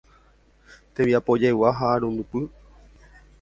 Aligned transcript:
Tembiapojegua 0.95 1.69
ha 1.77 1.91
Arandupy 1.93 2.41